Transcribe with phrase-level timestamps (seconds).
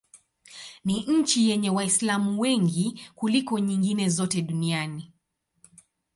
[0.85, 5.11] Ni nchi yenye Waislamu wengi kuliko nyingine zote duniani.